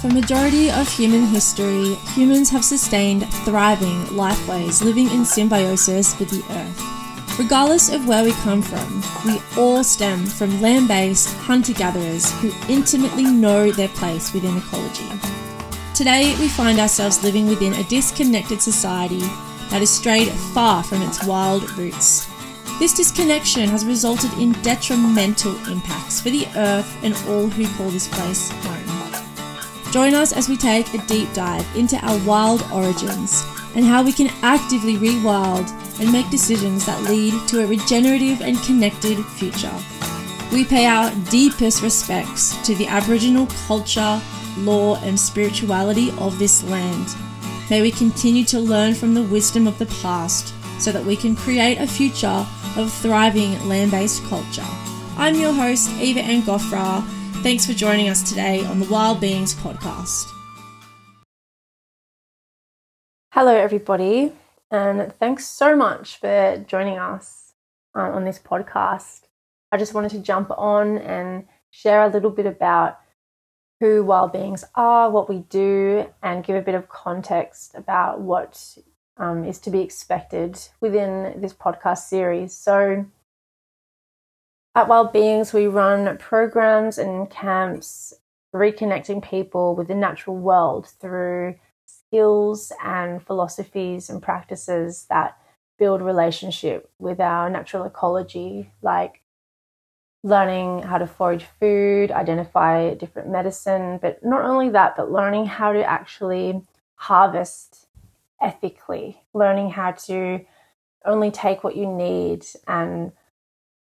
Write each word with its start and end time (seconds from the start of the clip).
For 0.00 0.08
majority 0.08 0.70
of 0.70 0.88
human 0.90 1.26
history, 1.26 1.94
humans 2.14 2.48
have 2.48 2.64
sustained 2.64 3.30
thriving 3.44 4.02
lifeways 4.06 4.82
living 4.82 5.10
in 5.10 5.26
symbiosis 5.26 6.18
with 6.18 6.30
the 6.30 6.42
earth. 6.54 7.38
Regardless 7.38 7.90
of 7.90 8.08
where 8.08 8.24
we 8.24 8.32
come 8.32 8.62
from, 8.62 9.02
we 9.26 9.42
all 9.58 9.84
stem 9.84 10.24
from 10.24 10.62
land 10.62 10.88
based 10.88 11.28
hunter 11.40 11.74
gatherers 11.74 12.32
who 12.40 12.50
intimately 12.66 13.24
know 13.24 13.70
their 13.70 13.88
place 13.88 14.32
within 14.32 14.56
ecology. 14.56 15.06
Today, 15.92 16.34
we 16.40 16.48
find 16.48 16.78
ourselves 16.78 17.22
living 17.22 17.46
within 17.46 17.74
a 17.74 17.84
disconnected 17.84 18.62
society 18.62 19.20
that 19.68 19.80
has 19.80 19.90
strayed 19.90 20.28
far 20.54 20.82
from 20.82 21.02
its 21.02 21.26
wild 21.26 21.70
roots. 21.76 22.26
This 22.78 22.94
disconnection 22.94 23.68
has 23.68 23.84
resulted 23.84 24.32
in 24.38 24.52
detrimental 24.62 25.54
impacts 25.68 26.22
for 26.22 26.30
the 26.30 26.46
earth 26.56 27.04
and 27.04 27.14
all 27.28 27.48
who 27.48 27.66
call 27.76 27.90
this 27.90 28.08
place 28.08 28.50
home. 28.50 28.79
Join 29.90 30.14
us 30.14 30.32
as 30.32 30.48
we 30.48 30.56
take 30.56 30.94
a 30.94 31.04
deep 31.06 31.32
dive 31.32 31.66
into 31.76 31.96
our 32.06 32.16
wild 32.24 32.62
origins 32.72 33.44
and 33.74 33.84
how 33.84 34.04
we 34.04 34.12
can 34.12 34.30
actively 34.42 34.96
rewild 34.96 35.68
and 36.00 36.12
make 36.12 36.30
decisions 36.30 36.86
that 36.86 37.02
lead 37.10 37.34
to 37.48 37.64
a 37.64 37.66
regenerative 37.66 38.40
and 38.40 38.56
connected 38.62 39.18
future. 39.24 39.74
We 40.52 40.64
pay 40.64 40.86
our 40.86 41.12
deepest 41.28 41.82
respects 41.82 42.56
to 42.66 42.76
the 42.76 42.86
Aboriginal 42.86 43.48
culture, 43.66 44.20
law, 44.58 44.94
and 45.02 45.18
spirituality 45.18 46.12
of 46.18 46.38
this 46.38 46.62
land. 46.64 47.08
May 47.68 47.82
we 47.82 47.90
continue 47.90 48.44
to 48.44 48.60
learn 48.60 48.94
from 48.94 49.14
the 49.14 49.24
wisdom 49.24 49.66
of 49.66 49.78
the 49.78 49.86
past 50.02 50.54
so 50.78 50.92
that 50.92 51.04
we 51.04 51.16
can 51.16 51.34
create 51.34 51.78
a 51.78 51.86
future 51.86 52.46
of 52.76 52.92
thriving 52.92 53.68
land 53.68 53.90
based 53.90 54.22
culture. 54.26 54.66
I'm 55.16 55.34
your 55.34 55.52
host, 55.52 55.90
Eva 55.98 56.20
Angophora 56.20 57.04
Thanks 57.42 57.64
for 57.64 57.72
joining 57.72 58.10
us 58.10 58.28
today 58.28 58.62
on 58.66 58.80
the 58.80 58.88
Wild 58.90 59.18
Beings 59.18 59.54
podcast. 59.54 60.26
Hello, 63.32 63.56
everybody, 63.56 64.32
and 64.70 65.10
thanks 65.18 65.46
so 65.46 65.74
much 65.74 66.18
for 66.18 66.62
joining 66.68 66.98
us 66.98 67.54
uh, 67.96 68.10
on 68.10 68.26
this 68.26 68.38
podcast. 68.38 69.22
I 69.72 69.78
just 69.78 69.94
wanted 69.94 70.10
to 70.10 70.18
jump 70.18 70.50
on 70.50 70.98
and 70.98 71.46
share 71.70 72.02
a 72.02 72.10
little 72.10 72.28
bit 72.28 72.44
about 72.44 72.98
who 73.80 74.04
wild 74.04 74.34
beings 74.34 74.62
are, 74.74 75.10
what 75.10 75.30
we 75.30 75.38
do, 75.38 76.10
and 76.22 76.44
give 76.44 76.56
a 76.56 76.62
bit 76.62 76.74
of 76.74 76.90
context 76.90 77.74
about 77.74 78.20
what 78.20 78.76
um, 79.16 79.46
is 79.46 79.58
to 79.60 79.70
be 79.70 79.80
expected 79.80 80.60
within 80.82 81.40
this 81.40 81.54
podcast 81.54 82.00
series. 82.00 82.52
So, 82.52 83.06
at 84.74 84.88
Wild 84.88 85.12
Beings, 85.12 85.52
we 85.52 85.66
run 85.66 86.16
programs 86.18 86.98
and 86.98 87.28
camps 87.28 88.14
reconnecting 88.54 89.22
people 89.22 89.74
with 89.74 89.88
the 89.88 89.94
natural 89.94 90.36
world 90.36 90.88
through 91.00 91.56
skills 91.86 92.72
and 92.82 93.22
philosophies 93.22 94.08
and 94.08 94.22
practices 94.22 95.06
that 95.08 95.36
build 95.78 96.02
relationship 96.02 96.90
with 96.98 97.20
our 97.20 97.48
natural 97.48 97.84
ecology, 97.84 98.70
like 98.82 99.22
learning 100.22 100.82
how 100.82 100.98
to 100.98 101.06
forage 101.06 101.46
food, 101.58 102.10
identify 102.10 102.94
different 102.94 103.28
medicine, 103.28 103.98
but 104.00 104.22
not 104.24 104.44
only 104.44 104.68
that, 104.68 104.96
but 104.96 105.10
learning 105.10 105.46
how 105.46 105.72
to 105.72 105.82
actually 105.82 106.60
harvest 106.96 107.86
ethically, 108.40 109.22
learning 109.32 109.70
how 109.70 109.92
to 109.92 110.44
only 111.04 111.30
take 111.30 111.64
what 111.64 111.76
you 111.76 111.86
need 111.86 112.44
and 112.68 113.12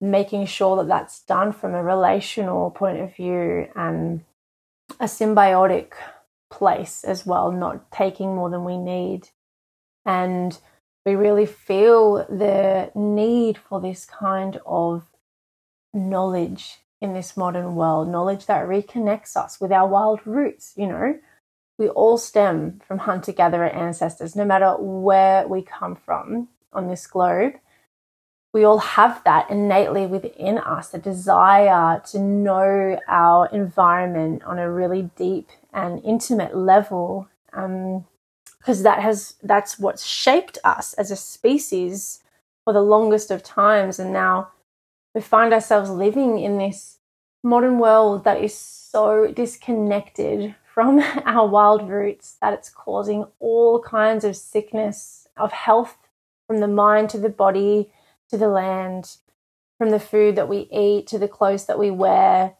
making 0.00 0.46
sure 0.46 0.76
that 0.76 0.88
that's 0.88 1.22
done 1.22 1.52
from 1.52 1.74
a 1.74 1.82
relational 1.82 2.70
point 2.70 3.00
of 3.00 3.14
view 3.14 3.68
and 3.74 4.24
a 5.00 5.04
symbiotic 5.04 5.92
place 6.50 7.04
as 7.04 7.26
well, 7.26 7.50
not 7.50 7.90
taking 7.90 8.34
more 8.34 8.50
than 8.50 8.64
we 8.64 8.76
need. 8.76 9.28
And 10.04 10.58
we 11.06 11.14
really 11.14 11.46
feel 11.46 12.26
the 12.26 12.90
need 12.94 13.58
for 13.58 13.80
this 13.80 14.04
kind 14.04 14.60
of 14.66 15.04
knowledge 15.92 16.78
in 17.00 17.12
this 17.12 17.36
modern 17.36 17.74
world, 17.74 18.08
knowledge 18.08 18.46
that 18.46 18.66
reconnects 18.66 19.36
us 19.36 19.60
with 19.60 19.72
our 19.72 19.86
wild 19.88 20.26
roots, 20.26 20.72
you 20.76 20.86
know. 20.86 21.18
We 21.76 21.88
all 21.88 22.18
stem 22.18 22.80
from 22.86 22.98
hunter 22.98 23.32
gatherer 23.32 23.68
ancestors, 23.68 24.36
no 24.36 24.44
matter 24.44 24.76
where 24.78 25.46
we 25.48 25.62
come 25.62 25.96
from 25.96 26.48
on 26.72 26.88
this 26.88 27.06
globe 27.06 27.54
we 28.54 28.62
all 28.62 28.78
have 28.78 29.22
that 29.24 29.50
innately 29.50 30.06
within 30.06 30.58
us 30.58 30.90
the 30.90 30.98
desire 30.98 32.00
to 32.06 32.20
know 32.20 32.98
our 33.08 33.48
environment 33.48 34.44
on 34.44 34.60
a 34.60 34.70
really 34.70 35.10
deep 35.16 35.48
and 35.72 36.02
intimate 36.04 36.56
level 36.56 37.28
because 37.50 38.78
um, 38.78 38.82
that 38.84 39.00
has 39.00 39.34
that's 39.42 39.76
what's 39.78 40.06
shaped 40.06 40.56
us 40.62 40.94
as 40.94 41.10
a 41.10 41.16
species 41.16 42.22
for 42.62 42.72
the 42.72 42.80
longest 42.80 43.32
of 43.32 43.42
times. 43.42 43.98
And 43.98 44.12
now 44.12 44.52
we 45.16 45.20
find 45.20 45.52
ourselves 45.52 45.90
living 45.90 46.38
in 46.38 46.56
this 46.56 46.98
modern 47.42 47.80
world 47.80 48.22
that 48.22 48.40
is 48.40 48.56
so 48.56 49.32
disconnected 49.32 50.54
from 50.72 51.00
our 51.26 51.48
wild 51.48 51.88
roots 51.88 52.36
that 52.40 52.54
it's 52.54 52.70
causing 52.70 53.26
all 53.40 53.82
kinds 53.82 54.24
of 54.24 54.36
sickness 54.36 55.26
of 55.36 55.50
health 55.50 55.98
from 56.46 56.60
the 56.60 56.68
mind 56.68 57.10
to 57.10 57.18
the 57.18 57.28
body 57.28 57.90
to 58.30 58.38
the 58.38 58.48
land, 58.48 59.16
from 59.78 59.90
the 59.90 60.00
food 60.00 60.36
that 60.36 60.48
we 60.48 60.68
eat 60.72 61.06
to 61.08 61.18
the 61.18 61.28
clothes 61.28 61.66
that 61.66 61.78
we 61.78 61.90
wear 61.90 62.54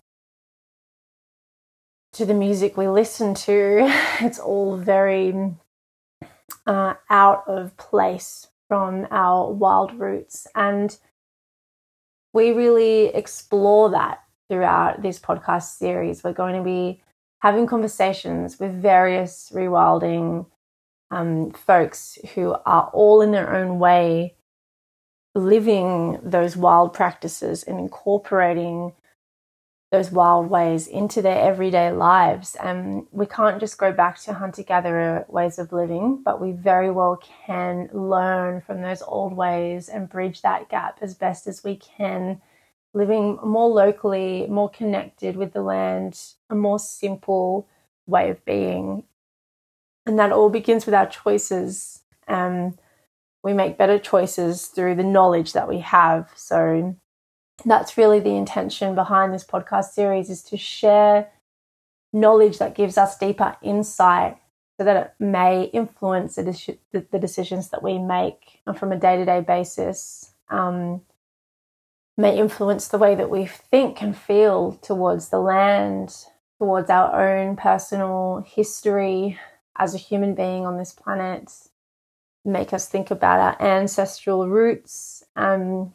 to 2.13 2.25
the 2.25 2.35
music 2.35 2.77
we 2.77 2.89
listen 2.89 3.35
to. 3.35 3.93
It's 4.21 4.39
all 4.39 4.77
very 4.77 5.55
uh, 6.67 6.95
out 7.11 7.45
of 7.47 7.77
place 7.77 8.49
from 8.69 9.07
our 9.11 9.51
wild 9.53 9.99
roots. 9.99 10.47
And 10.55 10.97
we 12.33 12.53
really 12.53 13.07
explore 13.07 13.91
that 13.91 14.23
throughout 14.49 15.03
this 15.03 15.19
podcast 15.19 15.77
series. 15.77 16.23
We're 16.23 16.33
going 16.33 16.57
to 16.57 16.63
be 16.63 17.03
having 17.41 17.67
conversations 17.67 18.59
with 18.59 18.73
various 18.73 19.51
rewilding 19.55 20.47
um, 21.11 21.53
folks 21.53 22.19
who 22.35 22.55
are 22.65 22.91
all 22.93 23.21
in 23.21 23.33
their 23.33 23.55
own 23.55 23.79
way 23.79 24.35
living 25.35 26.19
those 26.23 26.57
wild 26.57 26.93
practices 26.93 27.63
and 27.65 27.79
incorporating 27.79 28.93
those 29.95 30.11
wild 30.11 30.51
ways 30.51 30.89
into 30.89 31.23
their 31.23 31.39
everyday 31.39 31.91
lives. 31.93 32.57
And 32.57 33.07
we 33.13 33.27
can't 33.27 33.61
just 33.61 33.79
go 33.79 33.93
back 33.93 34.21
to 34.23 34.35
hunter 34.35 34.65
gatherer 34.65 35.25
ways 35.29 35.59
of 35.59 35.73
living, 35.73 36.21
but 36.25 36.41
we 36.41 36.51
very 36.51 36.91
well 36.91 37.21
can 37.47 37.89
learn 37.93 38.61
from 38.61 38.83
those 38.83 39.03
old 39.03 39.37
ways 39.37 39.89
and 39.89 40.09
bridge 40.09 40.43
that 40.43 40.69
gap 40.69 40.99
as 41.01 41.15
best 41.15 41.47
as 41.47 41.63
we 41.63 41.77
can, 41.77 42.41
living 42.93 43.39
more 43.45 43.69
locally, 43.69 44.47
more 44.49 44.69
connected 44.69 45.37
with 45.37 45.53
the 45.53 45.63
land, 45.63 46.21
a 46.51 46.57
more 46.57 46.81
simple 46.81 47.69
way 48.07 48.31
of 48.31 48.45
being. 48.45 49.05
And 50.07 50.19
that 50.19 50.33
all 50.33 50.51
begins 50.51 50.87
with 50.87 50.95
our 50.95 51.07
choices. 51.07 52.01
Um, 52.27 52.79
we 53.45 53.53
make 53.53 53.79
better 53.79 53.99
choices 53.99 54.67
through 54.67 54.95
the 54.95 55.05
knowledge 55.05 55.53
that 55.53 55.69
we 55.69 55.79
have. 55.81 56.33
So 56.35 56.97
that's 57.65 57.99
really 57.99 58.19
the 58.19 58.37
intention 58.37 58.95
behind 58.95 59.33
this 59.33 59.45
podcast 59.45 59.93
series 59.93 60.31
is 60.31 60.43
to 60.45 60.57
share 60.57 61.29
knowledge 62.13 62.59
that 62.59 62.75
gives 62.75 62.97
us 62.97 63.19
deeper 63.19 63.57
insight 63.63 64.39
so 64.79 64.85
that 64.85 64.97
it 64.97 65.15
may 65.23 65.65
influence 65.65 66.37
the, 66.37 66.79
the 66.93 67.19
decisions 67.19 67.69
that 67.69 67.83
we 67.83 67.99
make 67.99 68.61
from 68.77 68.91
a 68.91 68.99
day-to-day 68.99 69.43
basis 69.43 70.33
um, 70.49 71.03
may 72.17 72.37
influence 72.39 72.89
the 72.89 72.99
way 72.99 73.15
that 73.15 73.31
we 73.31 73.45
think 73.47 74.03
and 74.03 74.17
feel 74.17 74.73
towards 74.83 75.29
the 75.29 75.39
land 75.39 76.27
towards 76.59 76.89
our 76.89 77.39
own 77.39 77.57
personal 77.57 78.45
history 78.47 79.39
as 79.77 79.95
a 79.95 79.99
human 79.99 80.35
being 80.35 80.65
on 80.65 80.79
this 80.79 80.93
planet 80.93 81.53
make 82.45 82.73
us 82.73 82.89
think 82.89 83.11
about 83.11 83.41
our 83.41 83.61
ancestral 83.61 84.49
roots, 84.49 85.25
um, 85.37 85.93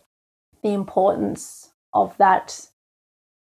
the 0.63 0.73
importance 0.73 1.69
of 1.93 2.17
that, 2.17 2.67